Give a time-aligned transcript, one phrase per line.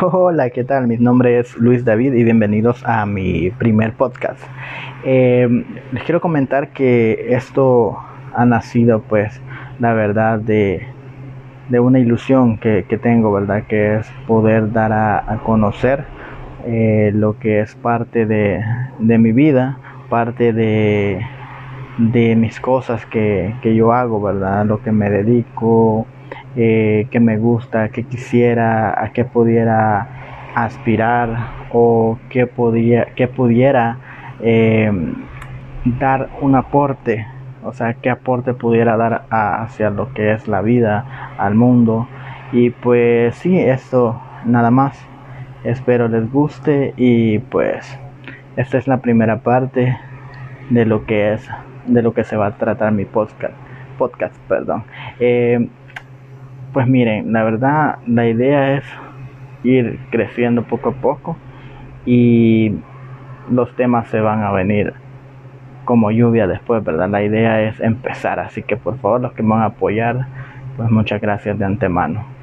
[0.00, 0.86] Hola, ¿qué tal?
[0.86, 4.40] Mi nombre es Luis David y bienvenidos a mi primer podcast.
[5.04, 5.48] Eh,
[5.90, 7.98] les quiero comentar que esto
[8.32, 9.40] ha nacido, pues,
[9.80, 10.86] la verdad, de,
[11.68, 13.64] de una ilusión que, que, tengo, ¿verdad?
[13.66, 16.04] Que es poder dar a, a conocer
[16.64, 18.62] eh, lo que es parte de,
[19.00, 19.78] de mi vida,
[20.08, 21.26] parte de,
[21.98, 24.64] de mis cosas que, que yo hago, ¿verdad?
[24.64, 26.06] Lo que me dedico
[26.60, 30.08] eh, que me gusta, que quisiera, a qué pudiera
[30.56, 33.06] aspirar o que, podía,
[33.36, 33.98] pudiera
[34.40, 34.90] eh,
[35.84, 37.24] dar un aporte,
[37.62, 41.06] o sea, qué aporte pudiera dar hacia lo que es la vida,
[41.38, 42.08] al mundo.
[42.50, 45.00] Y pues sí, esto nada más.
[45.62, 47.98] Espero les guste y pues
[48.56, 49.96] esta es la primera parte
[50.70, 51.48] de lo que es
[51.86, 53.54] de lo que se va a tratar mi podcast
[53.98, 54.84] podcast perdón
[55.18, 55.68] eh,
[56.72, 58.84] pues miren, la verdad la idea es
[59.64, 61.36] ir creciendo poco a poco
[62.06, 62.74] y
[63.50, 64.94] los temas se van a venir
[65.84, 67.08] como lluvia después, ¿verdad?
[67.08, 70.26] La idea es empezar, así que por favor los que me van a apoyar,
[70.76, 72.37] pues muchas gracias de antemano.